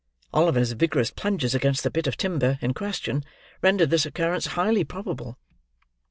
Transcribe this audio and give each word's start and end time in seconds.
Oliver's 0.33 0.71
vigorous 0.71 1.11
plunges 1.11 1.53
against 1.53 1.83
the 1.83 1.91
bit 1.91 2.07
of 2.07 2.17
timber 2.17 2.57
in 2.59 2.73
question, 2.73 3.23
rendered 3.61 3.91
this 3.91 4.03
occurance 4.03 4.47
highly 4.57 4.83
probable. 4.83 5.37